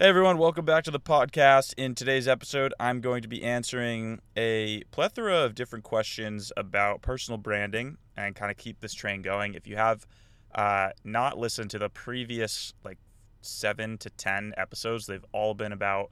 [0.00, 1.72] Hey everyone, welcome back to the podcast.
[1.76, 7.38] In today's episode, I'm going to be answering a plethora of different questions about personal
[7.38, 9.54] branding and kind of keep this train going.
[9.54, 10.04] If you have
[10.52, 12.98] uh, not listened to the previous like
[13.40, 16.10] seven to 10 episodes, they've all been about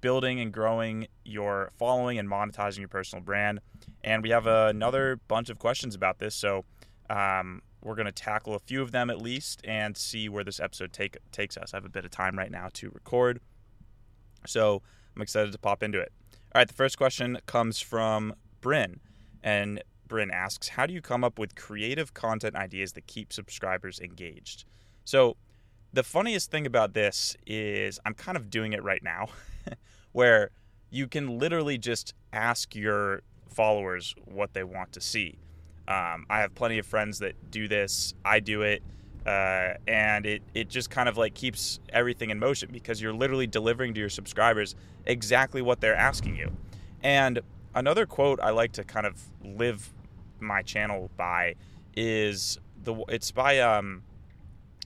[0.00, 3.60] building and growing your following and monetizing your personal brand.
[4.02, 6.34] And we have another bunch of questions about this.
[6.34, 6.64] So,
[7.08, 10.60] um, we're going to tackle a few of them at least and see where this
[10.60, 11.74] episode take, takes us.
[11.74, 13.40] I have a bit of time right now to record.
[14.46, 14.82] So
[15.14, 16.12] I'm excited to pop into it.
[16.54, 19.00] All right, the first question comes from Bryn.
[19.42, 23.98] And Bryn asks How do you come up with creative content ideas that keep subscribers
[24.00, 24.64] engaged?
[25.04, 25.36] So
[25.92, 29.28] the funniest thing about this is I'm kind of doing it right now,
[30.12, 30.50] where
[30.90, 35.38] you can literally just ask your followers what they want to see.
[35.92, 38.14] Um, I have plenty of friends that do this.
[38.24, 38.82] I do it.
[39.26, 43.46] Uh, and it, it just kind of like keeps everything in motion because you're literally
[43.46, 44.74] delivering to your subscribers
[45.04, 46.50] exactly what they're asking you.
[47.02, 47.40] And
[47.74, 49.92] another quote I like to kind of live
[50.40, 51.56] my channel by
[51.94, 54.02] is the it's by um,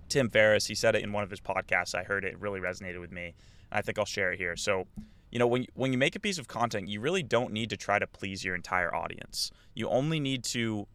[0.09, 0.67] Tim Ferriss.
[0.67, 1.95] He said it in one of his podcasts.
[1.95, 3.35] I heard it really resonated with me.
[3.71, 4.57] I think I'll share it here.
[4.57, 4.87] So
[5.31, 7.77] you know, when when you make a piece of content, you really don't need to
[7.77, 9.51] try to please your entire audience.
[9.75, 10.87] You only need to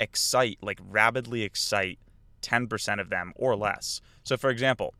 [0.00, 1.98] excite, like rapidly excite
[2.42, 4.00] 10% of them or less.
[4.24, 4.94] So for example,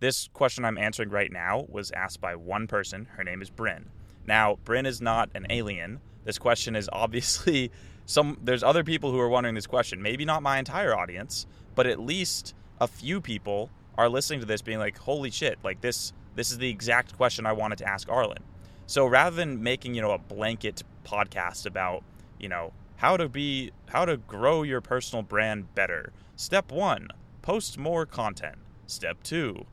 [0.00, 3.06] this question I'm answering right now was asked by one person.
[3.16, 3.90] Her name is Bryn.
[4.26, 6.00] Now, Bryn is not an alien.
[6.24, 7.70] This question is obviously
[8.06, 10.02] some there's other people who are wondering this question.
[10.02, 14.62] Maybe not my entire audience, but at least a few people are listening to this
[14.62, 18.08] being like, "Holy shit, like this this is the exact question I wanted to ask
[18.08, 18.42] Arlen.
[18.86, 22.02] So rather than making, you know, a blanket podcast about,
[22.38, 26.12] you know, how to be how to grow your personal brand better.
[26.36, 27.08] Step 1,
[27.42, 28.54] post more content.
[28.86, 29.66] Step 2,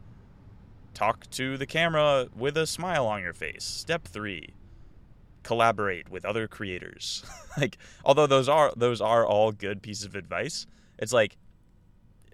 [0.95, 3.63] talk to the camera with a smile on your face.
[3.63, 4.55] Step 3,
[5.44, 7.23] collaborate with other creators.
[7.57, 10.66] like although those are those are all good pieces of advice,
[10.97, 11.38] it's like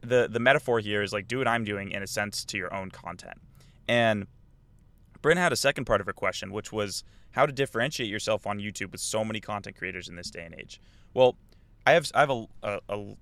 [0.01, 2.73] the the metaphor here is like do what I'm doing in a sense to your
[2.73, 3.41] own content.
[3.85, 4.27] And
[5.21, 7.03] Bryn had a second part of her question, which was
[7.35, 10.55] how to differentiate yourself on YouTube with so many content creators in this day and
[10.55, 10.79] age.
[11.13, 11.35] Well,
[11.85, 13.15] I have I have a, a, a,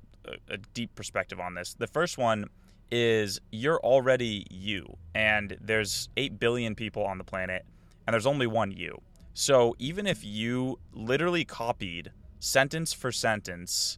[0.52, 1.74] a deep perspective on this.
[1.74, 2.46] The first one
[2.92, 7.66] is you're already you, and there's eight billion people on the planet,
[8.06, 9.02] and there's only one you.
[9.34, 13.98] So even if you literally copied sentence for sentence,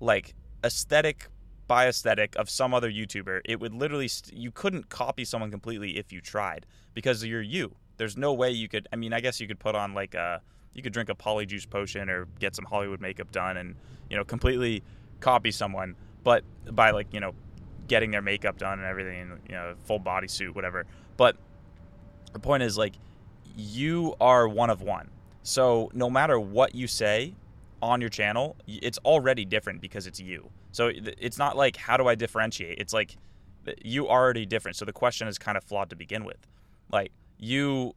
[0.00, 0.34] like
[0.64, 1.28] aesthetic
[1.68, 5.98] by aesthetic of some other YouTuber, it would literally st- you couldn't copy someone completely
[5.98, 7.76] if you tried because you're you.
[7.96, 8.88] There's no way you could.
[8.92, 10.40] I mean, I guess you could put on like a
[10.74, 13.74] you could drink a polyjuice potion or get some Hollywood makeup done and
[14.08, 14.82] you know completely
[15.20, 17.34] copy someone, but by like you know
[17.88, 20.86] getting their makeup done and everything, you know, full body suit, whatever.
[21.16, 21.36] But
[22.32, 22.94] the point is like
[23.56, 25.10] you are one of one.
[25.42, 27.34] So no matter what you say
[27.82, 30.50] on your channel, it's already different because it's you.
[30.70, 32.78] So it's not like how do I differentiate?
[32.78, 33.16] It's like
[33.82, 34.76] you already different.
[34.76, 36.48] So the question is kind of flawed to begin with.
[36.90, 37.92] Like you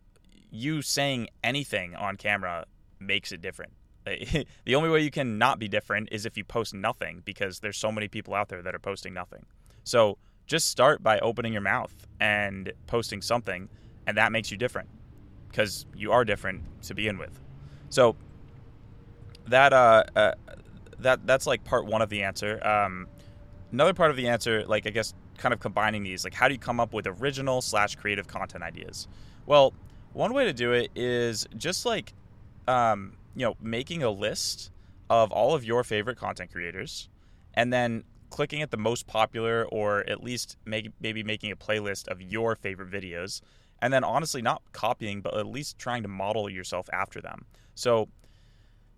[0.50, 2.66] you saying anything on camera
[3.00, 3.74] makes it different.
[4.06, 7.78] the only way you can not be different is if you post nothing because there's
[7.78, 9.46] so many people out there that are posting nothing.
[9.84, 10.18] So
[10.48, 13.70] just start by opening your mouth and posting something
[14.08, 14.90] and that makes you different
[15.50, 17.40] because you are different to begin with.
[17.90, 18.16] So
[19.48, 20.32] that uh, uh
[21.00, 22.66] that that's like part one of the answer.
[22.66, 23.08] Um,
[23.72, 26.54] another part of the answer, like I guess, kind of combining these, like how do
[26.54, 29.08] you come up with original slash creative content ideas?
[29.46, 29.74] Well,
[30.14, 32.14] one way to do it is just like,
[32.68, 34.72] um, you know, making a list
[35.10, 37.10] of all of your favorite content creators,
[37.54, 42.08] and then clicking at the most popular, or at least make, maybe making a playlist
[42.08, 43.42] of your favorite videos,
[43.82, 47.46] and then honestly not copying, but at least trying to model yourself after them.
[47.76, 48.10] So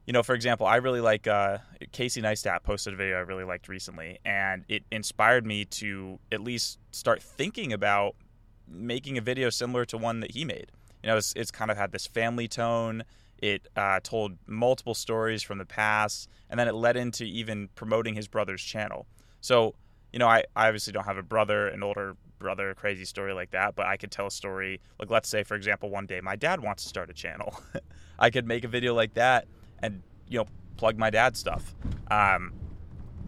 [0.08, 1.58] you know, for example, I really like uh,
[1.92, 6.40] Casey Neistat posted a video I really liked recently, and it inspired me to at
[6.40, 8.16] least start thinking about
[8.68, 10.72] making a video similar to one that he made.
[11.04, 13.04] You know, it's, it's kind of had this family tone.
[13.38, 18.16] It uh, told multiple stories from the past, and then it led into even promoting
[18.16, 19.06] his brother's channel.
[19.42, 19.76] So,
[20.12, 23.34] you know, I, I obviously don't have a brother, an older brother, a crazy story
[23.34, 24.82] like that, but I could tell a story.
[25.00, 27.60] Like, let's say, for example, one day my dad wants to start a channel.
[28.20, 29.48] I could make a video like that
[29.80, 30.46] and you know
[30.78, 31.76] plug my dad's stuff.
[32.10, 32.54] Um,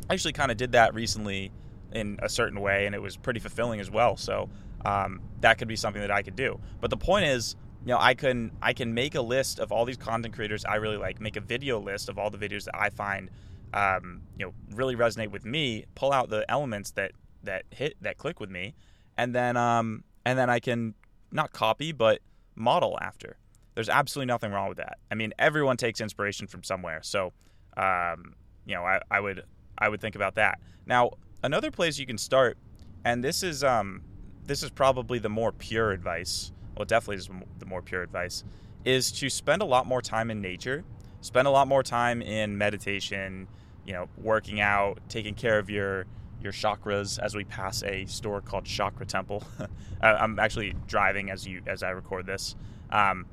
[0.10, 1.52] I actually kind of did that recently
[1.92, 4.18] in a certain way, and it was pretty fulfilling as well.
[4.18, 4.50] So
[4.86, 6.60] um, that could be something that I could do.
[6.82, 7.56] But the point is,
[7.86, 10.76] you know, I can I can make a list of all these content creators I
[10.76, 13.30] really like, make a video list of all the videos that I find,
[13.74, 15.86] um, you know, really resonate with me.
[15.96, 18.76] Pull out the elements that that hit that click with me,
[19.18, 20.94] and then um, and then I can
[21.32, 22.20] not copy, but
[22.56, 23.38] model after.
[23.76, 24.98] There's absolutely nothing wrong with that.
[25.10, 27.00] I mean, everyone takes inspiration from somewhere.
[27.02, 27.32] So,
[27.78, 28.36] um,
[28.66, 29.44] you know, I, I would
[29.78, 30.60] I would think about that.
[30.86, 31.12] Now,
[31.44, 32.58] another place you can start,
[33.06, 34.02] and this is um,
[34.50, 36.52] this is probably the more pure advice.
[36.76, 37.30] Well, definitely is
[37.60, 38.44] the more pure advice,
[38.84, 40.84] is to spend a lot more time in nature,
[41.22, 43.48] spend a lot more time in meditation,
[43.86, 46.08] you know, working out, taking care of your
[46.42, 49.44] your chakras as we pass a store called Chakra Temple.
[50.02, 52.56] I'm actually driving as you as I record this,
[52.90, 53.28] um,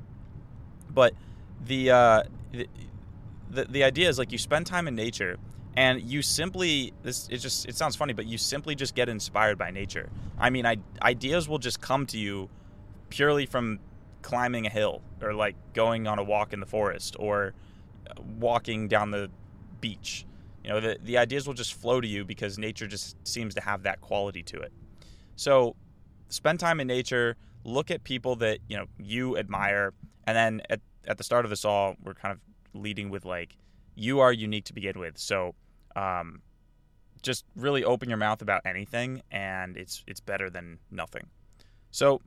[0.93, 1.15] but
[1.65, 2.23] the, uh,
[2.53, 2.69] the
[3.49, 5.39] the the idea is like you spend time in nature
[5.77, 9.59] and you simply this it just it sounds funny but you simply just get inspired
[9.59, 10.09] by nature.
[10.39, 12.49] I mean I, ideas will just come to you
[13.11, 13.79] purely from
[14.23, 17.55] climbing a hill or like going on a walk in the forest or
[18.11, 19.31] uh, walking down the
[19.81, 20.27] beach.
[20.65, 23.61] You know the, the ideas will just flow to you because nature just seems to
[23.61, 24.73] have that quality to it.
[25.37, 25.77] So
[26.29, 29.93] spend time in nature look at people that you know you admire
[30.27, 32.41] and then at, at the start of this all we're kind of
[32.81, 33.57] leading with like
[33.97, 35.19] you are unique to begin with.
[35.19, 35.55] So
[35.97, 36.43] um,
[37.23, 41.27] just really open your mouth about anything and it's it's better than nothing.
[41.91, 42.21] So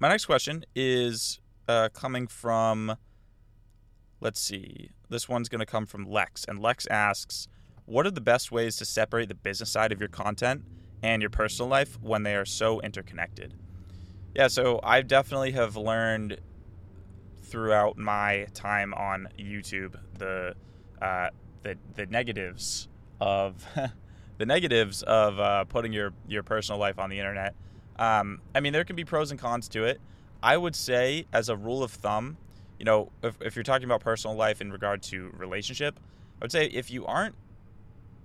[0.00, 1.38] my next question is
[1.68, 2.96] uh, coming from
[4.20, 7.46] let's see this one's going to come from lex and lex asks
[7.84, 10.64] what are the best ways to separate the business side of your content
[11.02, 13.54] and your personal life when they are so interconnected?
[14.34, 16.40] Yeah so i definitely have learned
[17.42, 20.54] throughout my time on youtube the
[21.02, 21.28] uh,
[21.62, 22.88] the the negatives
[23.20, 23.66] of
[24.38, 27.54] the negatives of uh, putting your your personal life on the internet.
[27.98, 30.00] Um, I mean, there can be pros and cons to it.
[30.42, 32.36] I would say, as a rule of thumb,
[32.78, 36.00] you know, if, if you're talking about personal life in regard to relationship,
[36.40, 37.36] I would say if you aren't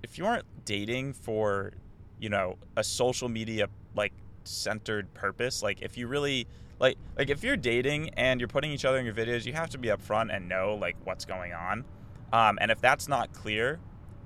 [0.01, 1.73] if you aren't dating for
[2.19, 4.13] you know a social media like
[4.43, 6.47] centered purpose, like if you really
[6.79, 9.69] like like if you're dating and you're putting each other in your videos, you have
[9.69, 11.85] to be upfront and know like what's going on.
[12.33, 13.79] Um, and if that's not clear,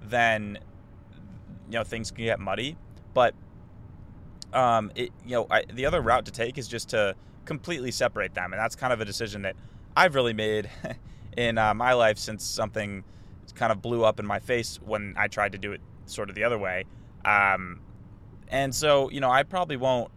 [0.03, 0.57] then
[1.67, 2.77] you know things can get muddy.
[3.13, 3.35] But
[4.53, 7.15] um, it, you know, I, the other route to take is just to
[7.45, 9.55] completely separate them, and that's kind of a decision that
[9.95, 10.69] I've really made
[11.37, 13.03] in uh, my life since something
[13.55, 16.35] kind of blew up in my face when I tried to do it sort of
[16.35, 16.85] the other way.
[17.25, 17.81] Um,
[18.47, 20.11] and so, you know, I probably won't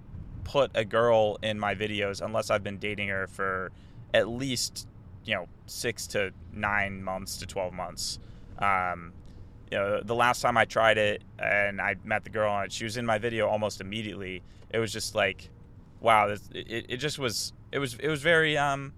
[0.44, 3.72] put a girl in my videos unless I've been dating her for
[4.12, 4.86] at least
[5.24, 8.18] you know six to nine months to twelve months.
[8.58, 9.12] Um,
[9.70, 12.72] you know, the last time I tried it and I met the girl on it,
[12.72, 14.42] she was in my video almost immediately.
[14.70, 15.50] It was just like,
[16.00, 17.52] wow, this, it, it just was.
[17.72, 18.92] It was it was very um.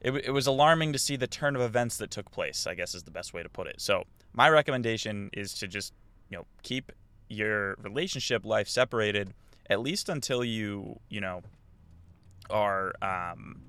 [0.00, 2.66] It, it was alarming to see the turn of events that took place.
[2.66, 3.80] I guess is the best way to put it.
[3.80, 5.92] So my recommendation is to just
[6.30, 6.90] you know keep
[7.28, 9.32] your relationship life separated
[9.70, 11.42] at least until you you know
[12.50, 13.60] are um,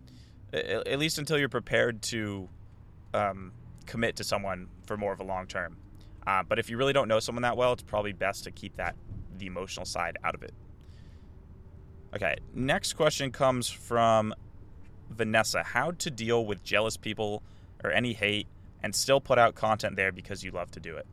[0.54, 2.48] at least until you're prepared to
[3.14, 3.52] um,
[3.86, 5.78] commit to someone for more of a long term.
[6.26, 8.78] Uh, but if you really don't know someone that well, it's probably best to keep
[8.78, 8.96] that
[9.38, 10.54] the emotional side out of it.
[12.16, 14.34] Okay, next question comes from
[15.10, 15.64] Vanessa.
[15.64, 17.42] How to deal with jealous people
[17.84, 18.48] or any hate
[18.84, 21.08] and still put out content there because you love to do it.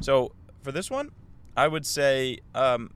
[0.00, 0.32] So
[0.62, 1.10] for this one,
[1.56, 2.90] I would say, um,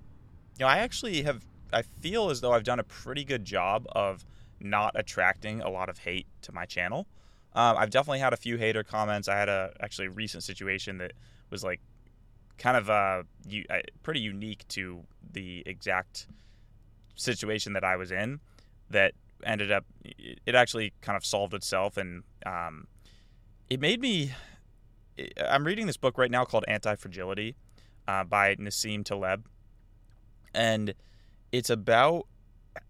[0.58, 1.44] you know, I actually have.
[1.74, 4.26] I feel as though I've done a pretty good job of
[4.62, 7.06] not attracting a lot of hate to my channel.
[7.54, 9.28] Um, I've definitely had a few hater comments.
[9.28, 11.12] I had a actually recent situation that
[11.50, 11.80] was like
[12.58, 16.26] kind of uh, u- uh, pretty unique to the exact
[17.14, 18.40] situation that I was in.
[18.90, 19.12] That
[19.44, 22.86] ended up it actually kind of solved itself, and um,
[23.68, 24.32] it made me.
[25.46, 27.54] I'm reading this book right now called Anti Fragility
[28.08, 29.46] uh, by Nassim Taleb,
[30.54, 30.94] and
[31.52, 32.26] it's about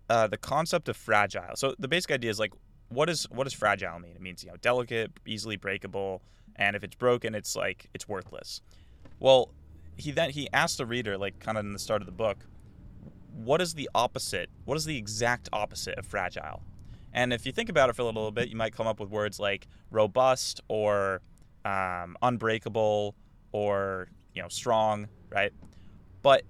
[0.08, 1.54] uh, the concept of fragile.
[1.54, 2.52] So the basic idea is like,
[2.88, 4.12] what is what does fragile mean?
[4.14, 6.22] It means you know delicate, easily breakable,
[6.56, 8.60] and if it's broken, it's like it's worthless.
[9.18, 9.50] Well,
[9.96, 12.38] he then he asked the reader, like kind of in the start of the book,
[13.32, 14.50] what is the opposite?
[14.64, 16.62] What is the exact opposite of fragile?
[17.12, 19.10] And if you think about it for a little bit, you might come up with
[19.10, 21.20] words like robust or
[21.64, 23.14] um, unbreakable
[23.52, 25.52] or you know strong, right?
[26.22, 26.44] But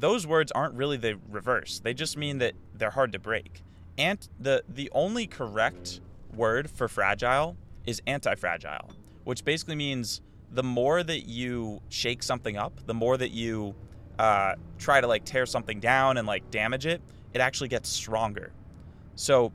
[0.00, 1.80] those words aren't really the reverse.
[1.80, 3.62] They just mean that they're hard to break.
[3.98, 6.00] And the the only correct
[6.34, 8.90] word for fragile is anti-fragile,
[9.24, 13.74] which basically means the more that you shake something up, the more that you
[14.18, 17.00] uh, try to like tear something down and like damage it,
[17.32, 18.52] it actually gets stronger.
[19.14, 19.52] So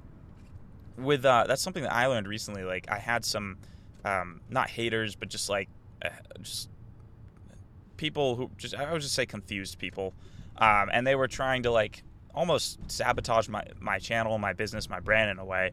[0.98, 2.64] with uh, that's something that I learned recently.
[2.64, 3.58] Like I had some
[4.04, 5.70] um, not haters, but just like
[6.04, 6.10] uh,
[6.42, 6.70] just
[8.02, 10.14] people who just I would just say confused people,
[10.58, 12.04] um, and they were trying to like
[12.34, 15.72] almost sabotage my my channel, my business, my brand in a way.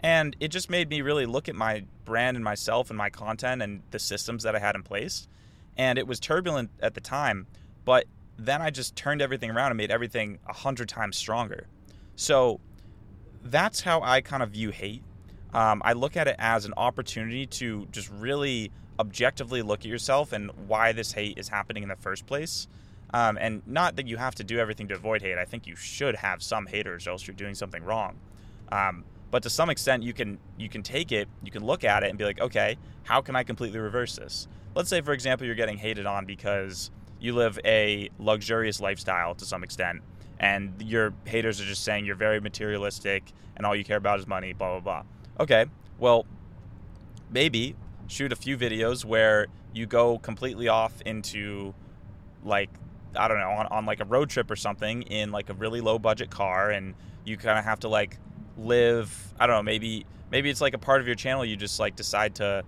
[0.00, 3.62] And it just made me really look at my brand and myself and my content
[3.62, 5.28] and the systems that I had in place.
[5.76, 7.46] And it was turbulent at the time,
[7.84, 8.04] but
[8.36, 11.66] then I just turned everything around and made everything a hundred times stronger.
[12.16, 12.60] So
[13.44, 15.02] that's how I kind of view hate.
[15.54, 20.32] Um, I look at it as an opportunity to just really objectively look at yourself
[20.32, 22.68] and why this hate is happening in the first place.
[23.14, 25.36] Um, and not that you have to do everything to avoid hate.
[25.36, 28.16] I think you should have some haters, else you're doing something wrong.
[28.70, 32.02] Um, but to some extent, you can you can take it, you can look at
[32.02, 34.48] it, and be like, okay, how can I completely reverse this?
[34.74, 39.44] Let's say, for example, you're getting hated on because you live a luxurious lifestyle to
[39.44, 40.02] some extent,
[40.38, 43.24] and your haters are just saying you're very materialistic
[43.56, 45.02] and all you care about is money, blah blah blah.
[45.40, 45.66] Okay,
[45.98, 46.26] well,
[47.30, 47.74] maybe
[48.12, 51.74] shoot a few videos where you go completely off into
[52.44, 52.70] like
[53.16, 55.80] I don't know on, on like a road trip or something in like a really
[55.80, 58.18] low budget car and you kind of have to like
[58.56, 61.80] live I don't know maybe maybe it's like a part of your channel you just
[61.80, 62.64] like decide to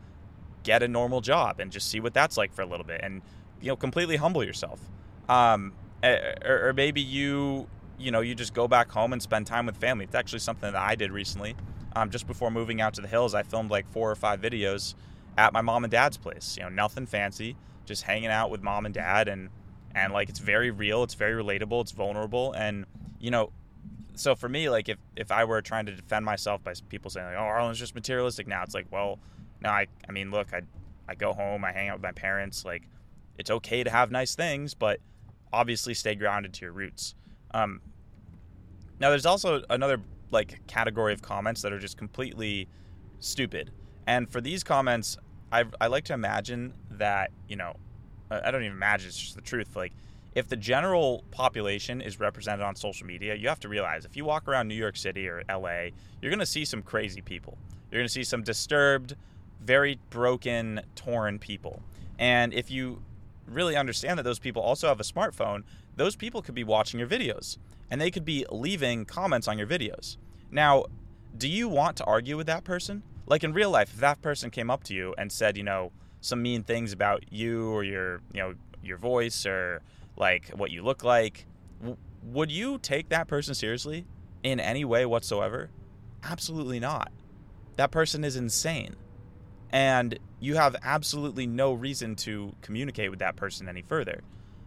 [0.62, 3.20] get a normal job and just see what that's like for a little bit and
[3.60, 4.80] you know completely humble yourself.
[5.28, 5.72] Um,
[6.02, 7.66] or, or maybe you
[7.98, 10.04] you know you just go back home and spend time with family.
[10.04, 11.54] It's actually something that I did recently.
[11.96, 14.94] Um, just before moving out to the hills I filmed like four or five videos
[15.36, 16.56] at my mom and dad's place.
[16.56, 19.50] You know, nothing fancy, just hanging out with mom and dad, and
[19.94, 22.86] and like it's very real, it's very relatable, it's vulnerable, and
[23.18, 23.52] you know,
[24.14, 27.26] so for me, like if if I were trying to defend myself by people saying
[27.26, 29.18] like, oh, Arlen's just materialistic now, it's like, well,
[29.60, 30.62] no, I I mean, look, I
[31.08, 32.82] I go home, I hang out with my parents, like
[33.38, 35.00] it's okay to have nice things, but
[35.52, 37.14] obviously stay grounded to your roots.
[37.52, 37.80] Um,
[39.00, 40.00] now, there's also another
[40.30, 42.68] like category of comments that are just completely
[43.20, 43.70] stupid.
[44.06, 45.16] And for these comments,
[45.52, 47.74] I, I like to imagine that, you know,
[48.30, 49.76] I don't even imagine, it's just the truth.
[49.76, 49.92] Like,
[50.34, 54.24] if the general population is represented on social media, you have to realize if you
[54.24, 57.56] walk around New York City or LA, you're going to see some crazy people.
[57.90, 59.14] You're going to see some disturbed,
[59.60, 61.82] very broken, torn people.
[62.18, 63.02] And if you
[63.46, 65.62] really understand that those people also have a smartphone,
[65.96, 67.58] those people could be watching your videos
[67.90, 70.16] and they could be leaving comments on your videos.
[70.50, 70.86] Now,
[71.36, 73.02] do you want to argue with that person?
[73.26, 75.92] Like in real life, if that person came up to you and said, you know,
[76.20, 79.82] some mean things about you or your, you know, your voice or
[80.16, 81.46] like what you look like,
[81.80, 84.06] w- would you take that person seriously
[84.42, 85.70] in any way whatsoever?
[86.22, 87.12] Absolutely not.
[87.76, 88.94] That person is insane.
[89.70, 94.22] And you have absolutely no reason to communicate with that person any further.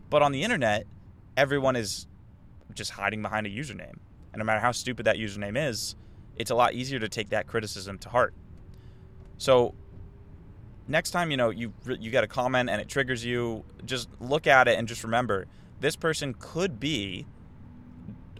[0.09, 0.85] But on the internet,
[1.37, 2.07] everyone is
[2.73, 3.97] just hiding behind a username.
[4.33, 5.95] And no matter how stupid that username is,
[6.35, 8.33] it's a lot easier to take that criticism to heart.
[9.37, 9.73] So
[10.87, 14.47] next time you know you you get a comment and it triggers you, just look
[14.47, 15.47] at it and just remember
[15.79, 17.25] this person could be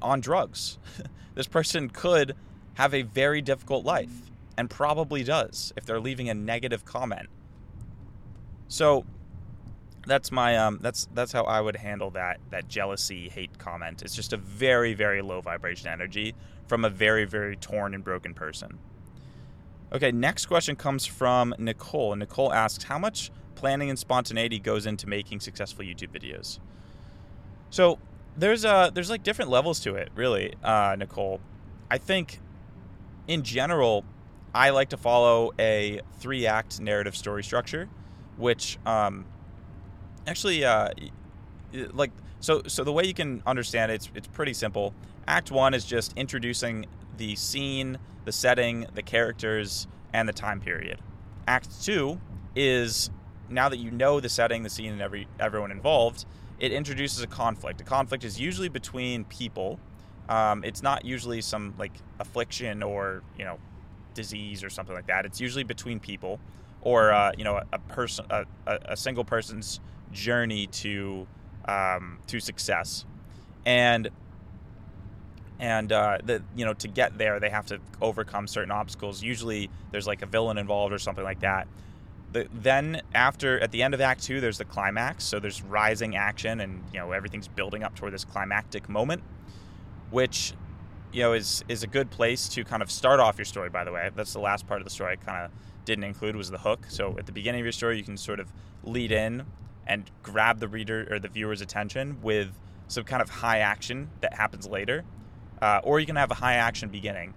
[0.02, 0.78] on drugs.
[1.36, 2.36] this person could
[2.76, 7.30] have a very difficult life and probably does if they're leaving a negative comment.
[8.68, 9.06] So
[10.06, 14.02] that's my um that's that's how I would handle that that jealousy hate comment.
[14.02, 16.34] It's just a very very low vibration energy
[16.68, 18.80] from a very very torn and broken person.
[19.94, 22.16] Okay, next question comes from Nicole.
[22.16, 26.60] Nicole asks, How much planning and spontaneity goes into making successful YouTube videos?
[27.70, 28.00] So
[28.38, 31.40] there's uh there's like different levels to it, really, uh, Nicole.
[31.90, 32.40] I think
[33.28, 34.04] in general,
[34.54, 37.90] I like to follow a three act narrative story structure,
[38.38, 39.26] which um,
[40.26, 40.90] actually uh,
[41.94, 44.94] like so so the way you can understand it, it's it's pretty simple.
[45.28, 46.86] Act one is just introducing
[47.18, 51.00] the scene, the setting, the characters, and the time period.
[51.48, 52.20] Act two
[52.56, 53.10] is
[53.50, 56.26] now that you know the setting, the scene, and every everyone involved,
[56.60, 57.82] it introduces a conflict.
[57.82, 59.80] A conflict is usually between people.
[60.30, 63.60] Um, it's not usually some like affliction or you know
[64.14, 65.26] disease or something like that.
[65.26, 66.40] It's usually between people,
[66.82, 69.80] or uh, you know a, a person, a, a, single person's
[70.12, 71.28] journey to
[71.66, 73.06] um, to success,
[73.66, 74.10] and
[75.60, 79.24] and uh, the you know to get there they have to overcome certain obstacles.
[79.24, 81.68] Usually there's like a villain involved or something like that.
[82.34, 85.24] The, then after at the end of Act Two, there's the climax.
[85.24, 89.24] So there's rising action, and you know everything's building up toward this climactic moment,
[90.12, 90.54] which
[91.12, 93.70] you know is is a good place to kind of start off your story.
[93.70, 95.52] By the way, that's the last part of the story I kind of
[95.86, 96.86] didn't include was the hook.
[96.90, 98.52] So at the beginning of your story, you can sort of
[98.84, 99.46] lead in
[99.88, 102.52] and grab the reader or the viewer's attention with
[102.90, 105.06] some kind of high action that happens later
[105.62, 107.34] uh, or you can have a high action beginning.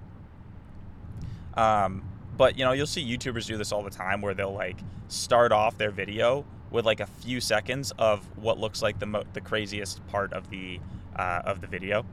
[1.54, 2.02] Um,
[2.36, 5.52] but you know, you'll see YouTubers do this all the time, where they'll like start
[5.52, 9.40] off their video with like a few seconds of what looks like the mo- the
[9.40, 10.80] craziest part of the
[11.16, 12.04] uh, of the video.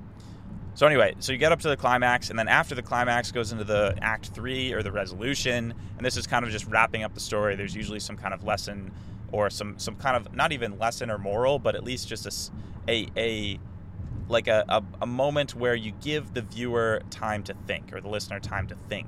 [0.74, 3.52] So anyway, so you get up to the climax, and then after the climax goes
[3.52, 7.16] into the act three or the resolution, and this is kind of just wrapping up
[7.16, 7.56] the story.
[7.56, 8.92] There's usually some kind of lesson
[9.32, 12.52] or some some kind of not even lesson or moral, but at least just
[12.88, 13.60] a a, a
[14.30, 18.10] like a, a, a moment where you give the viewer time to think or the
[18.10, 19.08] listener time to think,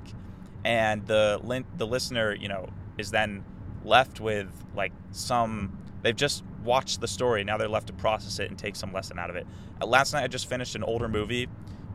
[0.64, 3.44] and the the listener you know is then
[3.84, 7.44] left with like some they've just watched the story.
[7.44, 9.46] Now they're left to process it and take some lesson out of it.
[9.80, 11.48] Uh, last night i just finished an older movie.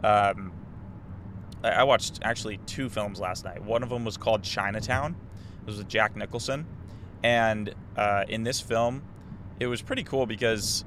[0.04, 0.52] Um,
[1.64, 3.64] I watched actually two films last night.
[3.64, 5.16] One of them was called Chinatown.
[5.62, 6.68] It was with Jack Nicholson,
[7.24, 9.02] and uh, in this film,
[9.60, 10.86] it was pretty cool because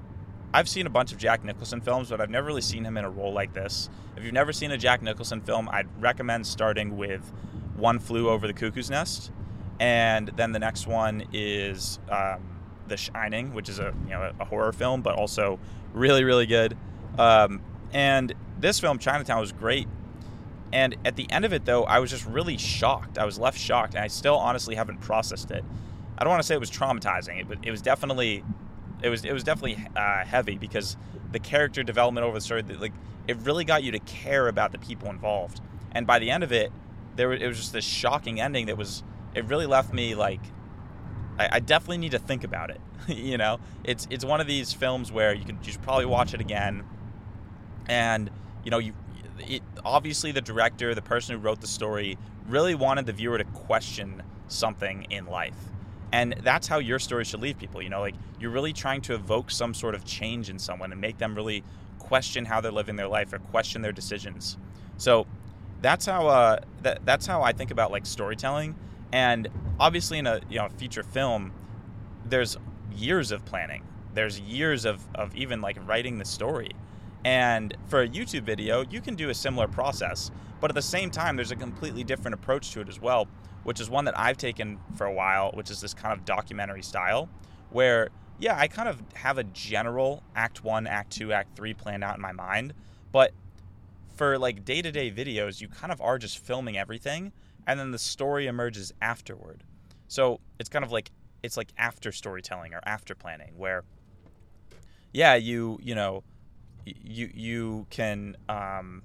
[0.52, 3.04] I've seen a bunch of Jack Nicholson films, but I've never really seen him in
[3.04, 3.90] a role like this.
[4.16, 7.20] If you've never seen a Jack Nicholson film, I'd recommend starting with
[7.76, 9.30] One Flew Over the Cuckoo's Nest,
[9.78, 12.40] and then the next one is um,
[12.88, 15.58] The Shining, which is a you know a horror film, but also
[15.92, 16.76] really really good.
[17.18, 17.60] Um,
[17.92, 19.88] and this film, Chinatown, was great.
[20.72, 23.18] And at the end of it, though, I was just really shocked.
[23.18, 25.64] I was left shocked, and I still honestly haven't processed it.
[26.18, 28.44] I don't want to say it was traumatizing, but it was definitely,
[29.02, 30.96] it was it was definitely uh, heavy because
[31.32, 32.92] the character development over the story, like
[33.26, 35.60] it really got you to care about the people involved.
[35.92, 36.72] And by the end of it,
[37.16, 39.02] there it was just this shocking ending that was
[39.34, 40.40] it really left me like
[41.38, 42.80] I, I definitely need to think about it.
[43.08, 46.34] you know, it's it's one of these films where you can you should probably watch
[46.34, 46.84] it again,
[47.88, 48.30] and
[48.64, 48.94] you know you.
[49.40, 53.44] It, obviously, the director, the person who wrote the story, really wanted the viewer to
[53.44, 55.54] question something in life.
[56.12, 57.82] And that's how your story should leave people.
[57.82, 61.00] You know, like you're really trying to evoke some sort of change in someone and
[61.00, 61.62] make them really
[61.98, 64.56] question how they're living their life or question their decisions.
[64.96, 65.26] So
[65.82, 68.74] that's how uh, that, that's how I think about like storytelling.
[69.12, 69.48] And
[69.78, 71.52] obviously, in a you know feature film,
[72.26, 72.56] there's
[72.94, 73.82] years of planning.
[74.14, 76.70] There's years of of even like writing the story.
[77.24, 81.10] And for a YouTube video, you can do a similar process, but at the same
[81.10, 83.28] time, there's a completely different approach to it as well,
[83.64, 86.82] which is one that I've taken for a while, which is this kind of documentary
[86.82, 87.28] style,
[87.70, 92.04] where yeah, I kind of have a general act one, act two, act three planned
[92.04, 92.72] out in my mind,
[93.10, 93.32] but
[94.16, 97.32] for like day to day videos, you kind of are just filming everything,
[97.66, 99.64] and then the story emerges afterward.
[100.06, 101.10] So it's kind of like
[101.42, 103.84] it's like after storytelling or after planning, where
[105.12, 106.22] yeah, you you know
[107.02, 109.02] you you can um,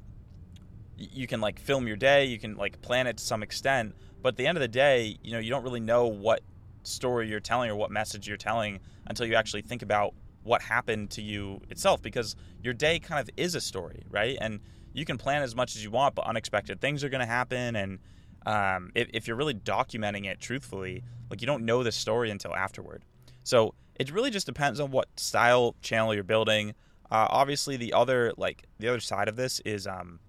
[0.97, 4.29] you can like film your day, you can like plan it to some extent, but
[4.29, 6.41] at the end of the day, you know you don't really know what
[6.83, 11.09] story you're telling or what message you're telling until you actually think about what happened
[11.11, 14.37] to you itself because your day kind of is a story, right?
[14.41, 14.59] And
[14.93, 17.75] you can plan as much as you want, but unexpected things are going to happen.
[17.75, 17.99] And
[18.45, 22.53] um, if, if you're really documenting it truthfully, like you don't know the story until
[22.53, 23.03] afterward.
[23.43, 26.73] So it really just depends on what style channel you're building.
[27.13, 30.19] Uh, obviously, the other like the other side of this is um,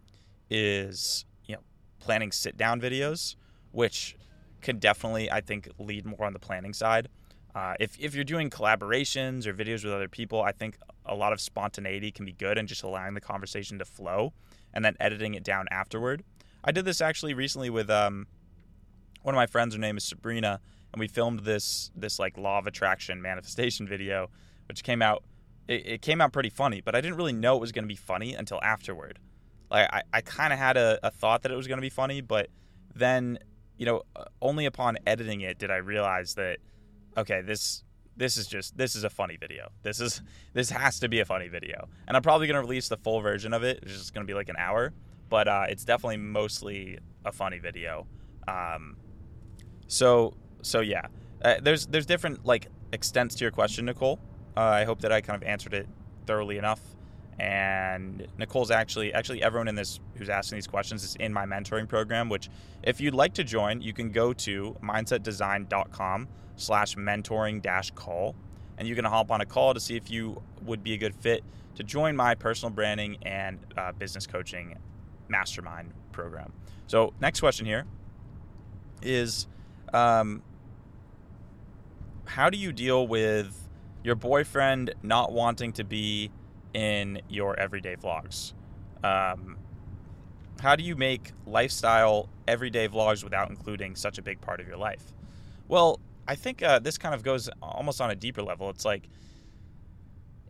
[0.50, 1.62] is you know
[1.98, 3.36] planning sit down videos,
[3.72, 4.16] which
[4.60, 7.08] can definitely I think lead more on the planning side.
[7.54, 11.32] Uh, if, if you're doing collaborations or videos with other people, I think a lot
[11.32, 14.32] of spontaneity can be good and just allowing the conversation to flow
[14.72, 16.24] and then editing it down afterward.
[16.64, 18.26] I did this actually recently with um,
[19.22, 19.74] one of my friends.
[19.74, 20.60] Her name is Sabrina,
[20.92, 24.28] and we filmed this this like law of attraction manifestation video,
[24.68, 25.22] which came out.
[25.68, 27.88] It, it came out pretty funny, but I didn't really know it was going to
[27.88, 29.18] be funny until afterward.
[29.70, 31.90] Like I, I kind of had a, a thought that it was going to be
[31.90, 32.48] funny, but
[32.94, 33.38] then
[33.76, 34.02] you know
[34.40, 36.58] only upon editing it did I realize that
[37.16, 37.82] okay, this
[38.16, 39.70] this is just this is a funny video.
[39.82, 40.22] This is
[40.52, 43.52] this has to be a funny video, and I'm probably gonna release the full version
[43.52, 43.80] of it.
[43.82, 44.92] It's just gonna be like an hour,
[45.28, 48.06] but uh, it's definitely mostly a funny video.
[48.46, 48.96] Um,
[49.86, 51.06] so so yeah,
[51.44, 54.20] uh, there's there's different like extents to your question, Nicole.
[54.56, 55.88] Uh, I hope that I kind of answered it
[56.26, 56.80] thoroughly enough.
[57.38, 61.88] And Nicole's actually actually everyone in this who's asking these questions is in my mentoring
[61.88, 62.28] program.
[62.28, 62.48] Which,
[62.82, 68.36] if you'd like to join, you can go to mindsetdesign.com slash mentoring dash call.
[68.78, 71.14] And you can hop on a call to see if you would be a good
[71.14, 71.44] fit
[71.76, 74.76] to join my personal branding and uh, business coaching
[75.28, 76.52] mastermind program.
[76.86, 77.84] So, next question here
[79.02, 79.46] is
[79.92, 80.42] um,
[82.24, 83.63] how do you deal with
[84.04, 86.30] your boyfriend not wanting to be
[86.74, 88.52] in your everyday vlogs?
[89.02, 89.56] Um,
[90.60, 94.76] how do you make lifestyle everyday vlogs without including such a big part of your
[94.76, 95.12] life?
[95.66, 98.70] Well, I think uh, this kind of goes almost on a deeper level.
[98.70, 99.08] It's like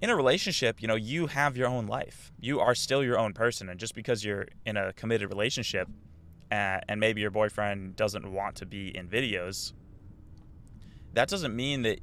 [0.02, 2.32] in a relationship, you know, you have your own life.
[2.40, 5.88] You are still your own person, and just because you're in a committed relationship,
[6.50, 9.72] uh, and maybe your boyfriend doesn't want to be in videos,
[11.14, 12.00] that doesn't mean that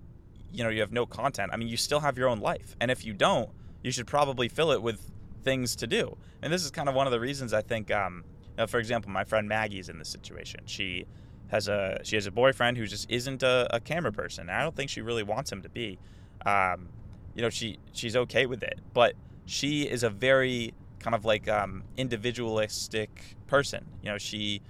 [0.53, 1.51] you know you have no content.
[1.53, 3.49] I mean, you still have your own life, and if you don't,
[3.83, 5.11] you should probably fill it with
[5.43, 6.17] things to do.
[6.41, 8.23] And this is kind of one of the reasons I think, um,
[8.67, 10.61] for example, my friend Maggie's in this situation.
[10.65, 11.05] She
[11.51, 14.49] has a she has a boyfriend who just isn't a, a camera person.
[14.49, 15.99] And I don't think she really wants him to be.
[16.45, 16.89] Um,
[17.35, 21.47] you know, she she's okay with it, but she is a very kind of like
[21.49, 23.85] um, individualistic person.
[24.01, 24.61] You know, she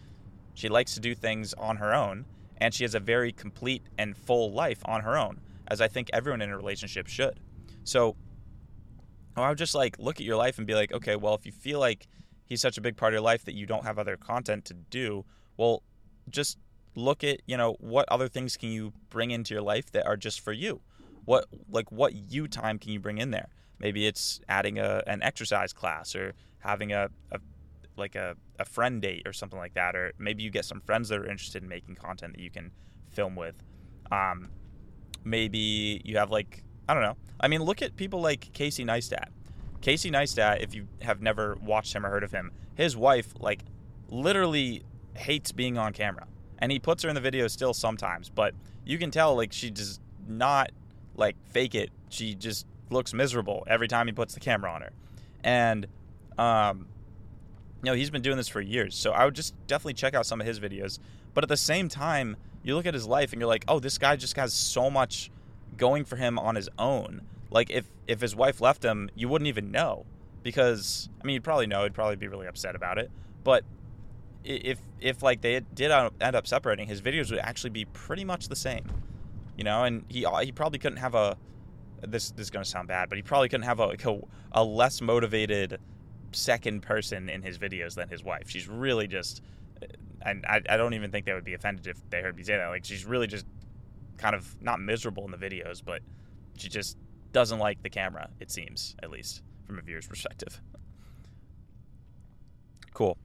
[0.53, 2.25] she likes to do things on her own,
[2.57, 6.09] and she has a very complete and full life on her own, as I think
[6.13, 7.39] everyone in a relationship should.
[7.83, 8.15] So,
[9.35, 11.51] I would just like look at your life and be like, okay, well, if you
[11.51, 12.07] feel like
[12.45, 14.73] he's such a big part of your life that you don't have other content to
[14.73, 15.25] do,
[15.57, 15.83] well,
[16.29, 16.57] just
[16.95, 20.17] look at you know what other things can you bring into your life that are
[20.17, 20.81] just for you?
[21.25, 23.47] What like what you time can you bring in there?
[23.79, 27.39] Maybe it's adding a an exercise class or having a, a
[27.97, 31.09] like a, a friend date or something like that or maybe you get some friends
[31.09, 32.71] that are interested in making content that you can
[33.09, 33.55] film with.
[34.11, 34.49] Um,
[35.23, 37.17] maybe you have like i don't know.
[37.39, 39.29] I mean look at people like casey neistat.
[39.81, 43.63] Casey neistat if you have never watched him or heard of him his wife like
[44.09, 44.83] literally
[45.15, 46.27] hates being on camera.
[46.59, 48.53] And he puts her in the video still sometimes but
[48.85, 50.71] you can tell like she does not
[51.15, 51.91] like fake it.
[52.09, 54.91] She just looks miserable every time he puts the camera on her.
[55.43, 55.87] And
[56.37, 56.87] um
[57.83, 60.25] you know he's been doing this for years so i would just definitely check out
[60.25, 60.99] some of his videos.
[61.33, 63.97] But at the same time you look at his life and you're like oh this
[63.97, 65.31] guy just has so much
[65.77, 69.47] going for him on his own like if if his wife left him you wouldn't
[69.47, 70.05] even know
[70.43, 73.09] because i mean you'd probably know he'd probably be really upset about it
[73.43, 73.63] but
[74.43, 78.47] if if like they did end up separating, his videos would actually be pretty much
[78.47, 78.85] the same,
[79.57, 79.83] you know.
[79.83, 81.37] And he uh, he probably couldn't have a
[82.01, 84.19] this this is gonna sound bad, but he probably couldn't have a like a,
[84.53, 85.79] a less motivated
[86.31, 88.49] second person in his videos than his wife.
[88.49, 89.41] She's really just,
[90.25, 92.57] and I, I don't even think they would be offended if they heard me say
[92.57, 92.67] that.
[92.67, 93.45] Like she's really just
[94.17, 96.01] kind of not miserable in the videos, but
[96.57, 96.97] she just
[97.31, 98.29] doesn't like the camera.
[98.39, 100.61] It seems, at least from a viewer's perspective.
[102.93, 103.17] Cool.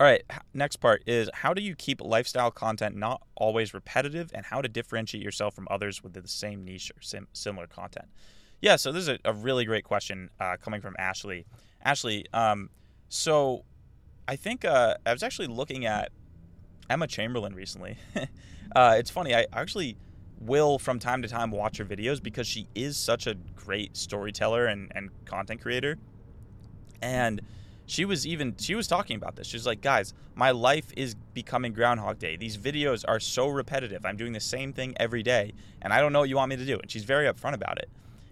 [0.00, 4.44] All right, next part is how do you keep lifestyle content not always repetitive and
[4.44, 8.06] how to differentiate yourself from others with the same niche or sim- similar content?
[8.60, 11.46] Yeah, so this is a, a really great question uh, coming from Ashley.
[11.84, 12.70] Ashley, um,
[13.08, 13.64] so
[14.26, 16.10] I think uh, I was actually looking at
[16.92, 17.96] Emma Chamberlain recently.
[18.76, 19.96] uh, it's funny, I actually
[20.38, 24.66] will from time to time watch her videos because she is such a great storyteller
[24.66, 25.96] and, and content creator.
[27.00, 27.40] And
[27.86, 29.46] she was even she was talking about this.
[29.46, 32.36] She's like, "Guys, my life is becoming Groundhog Day.
[32.36, 34.04] These videos are so repetitive.
[34.04, 36.56] I'm doing the same thing every day, and I don't know what you want me
[36.56, 37.88] to do." And she's very upfront about it.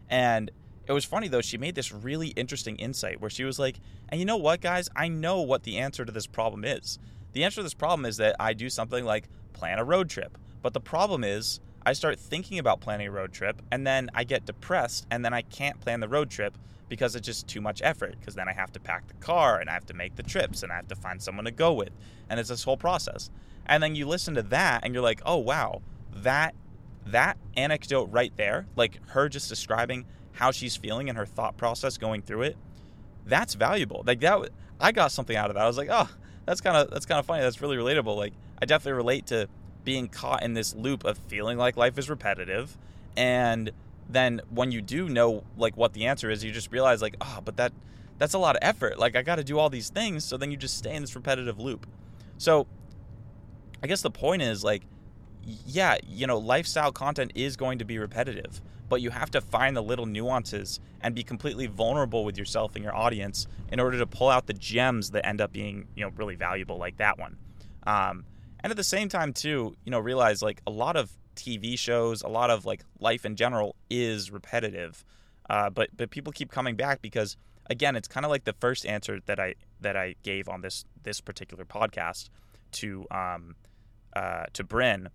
[0.09, 0.51] And
[0.87, 1.41] it was funny though.
[1.41, 4.89] She made this really interesting insight where she was like, "And you know what, guys?
[4.95, 6.99] I know what the answer to this problem is.
[7.33, 10.39] The answer to this problem is that I do something like plan a road trip.
[10.63, 14.25] But the problem is." I start thinking about planning a road trip and then I
[14.25, 16.59] get depressed and then I can't plan the road trip
[16.91, 19.71] because it's just too much effort because then I have to pack the car and
[19.71, 21.91] I have to make the trips and I have to find someone to go with
[22.29, 23.31] and it's this whole process.
[23.65, 25.81] And then you listen to that and you're like, "Oh wow,
[26.17, 26.55] that
[27.07, 31.97] that anecdote right there, like her just describing how she's feeling and her thought process
[31.97, 32.57] going through it,
[33.25, 34.03] that's valuable.
[34.07, 35.65] Like that I got something out of that.
[35.65, 36.11] I was like, "Oh,
[36.47, 37.43] that's kind of that's kind of funny.
[37.43, 39.49] That's really relatable." Like I definitely relate to
[39.85, 42.77] being caught in this loop of feeling like life is repetitive
[43.17, 43.71] and
[44.09, 47.41] then when you do know like what the answer is, you just realize like, oh,
[47.45, 47.73] but that
[48.19, 48.99] that's a lot of effort.
[48.99, 51.15] Like I got to do all these things, so then you just stay in this
[51.15, 51.87] repetitive loop.
[52.39, 52.67] So
[53.83, 54.83] I guess the point is like
[55.67, 59.75] yeah, you know, lifestyle content is going to be repetitive, but you have to find
[59.77, 64.07] the little nuances and be completely vulnerable with yourself and your audience in order to
[64.07, 67.39] pull out the gems that end up being, you know, really valuable like that one.
[67.87, 68.25] Um,
[68.63, 72.21] and at the same time too, you know, realize like a lot of TV shows,
[72.23, 75.05] a lot of like life in general is repetitive.
[75.49, 77.37] Uh, but but people keep coming back because
[77.71, 80.85] again, it's kind of like the first answer that I that I gave on this
[81.05, 82.29] this particular podcast
[82.73, 83.55] to um
[84.15, 85.09] uh, to Bryn.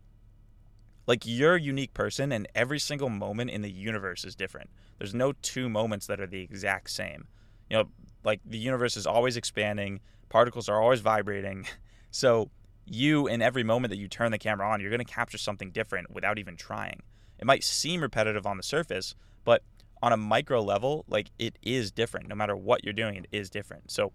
[1.07, 4.69] Like you're a unique person, and every single moment in the universe is different.
[4.97, 7.27] There's no two moments that are the exact same.
[7.69, 7.89] You know,
[8.23, 11.67] like the universe is always expanding, particles are always vibrating.
[12.11, 12.49] So
[12.85, 15.69] you in every moment that you turn the camera on, you're going to capture something
[15.71, 17.01] different without even trying.
[17.37, 19.63] It might seem repetitive on the surface, but
[20.01, 22.29] on a micro level, like it is different.
[22.29, 23.91] No matter what you're doing, it is different.
[23.91, 24.13] So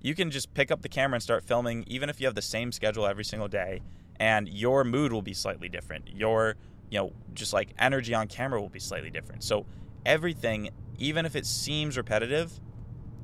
[0.00, 2.42] you can just pick up the camera and start filming, even if you have the
[2.42, 3.80] same schedule every single day,
[4.18, 6.08] and your mood will be slightly different.
[6.08, 6.56] Your,
[6.90, 9.42] you know, just like energy on camera will be slightly different.
[9.42, 9.66] So
[10.04, 12.52] everything, even if it seems repetitive,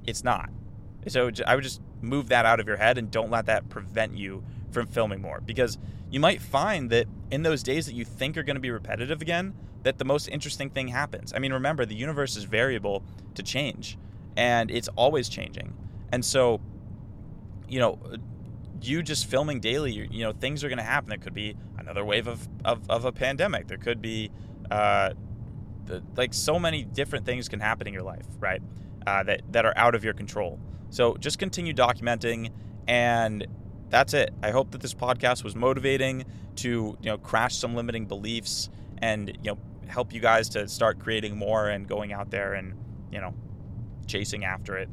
[0.07, 0.51] it's not.
[1.09, 4.17] So I would just move that out of your head and don't let that prevent
[4.17, 5.79] you from filming more because
[6.11, 9.23] you might find that in those days that you think are going to be repetitive
[9.23, 11.33] again, that the most interesting thing happens.
[11.35, 13.03] I mean, remember, the universe is variable
[13.35, 13.99] to change.
[14.37, 15.75] and it's always changing.
[16.11, 16.61] And so,
[17.69, 17.99] you know,
[18.85, 21.09] you just filming daily, you, you know, things are going to happen.
[21.11, 23.69] There could be another wave of, of, of a pandemic.
[23.69, 24.31] There could be,
[24.71, 25.11] uh,
[25.85, 28.63] the, like, so many different things can happen in your life, right?
[29.07, 30.61] Uh, that, that are out of your control.
[30.91, 32.51] So just continue documenting,
[32.87, 33.47] and
[33.89, 34.33] that's it.
[34.43, 36.25] I hope that this podcast was motivating
[36.57, 40.99] to, you know, crash some limiting beliefs and, you know, help you guys to start
[40.99, 42.75] creating more and going out there and,
[43.11, 43.35] you know,
[44.07, 44.89] chasing after it.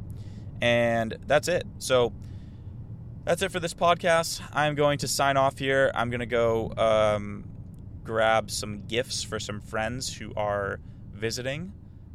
[0.62, 1.66] And that's it.
[1.78, 2.14] So,
[3.30, 4.42] that's it for this podcast.
[4.54, 5.92] I'm going to sign off here.
[5.94, 7.44] I'm going to go um,
[8.04, 10.80] grab some gifts for some friends who are
[11.14, 11.72] visiting.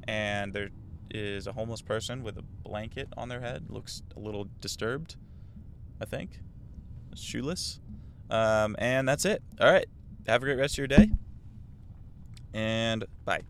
[0.08, 0.70] And there
[1.12, 3.66] is a homeless person with a blanket on their head.
[3.68, 5.14] Looks a little disturbed,
[6.00, 6.40] I think.
[7.14, 7.78] Shoeless.
[8.28, 9.40] Um, and that's it.
[9.60, 9.86] All right.
[10.26, 11.12] Have a great rest of your day.
[12.52, 13.42] And bye.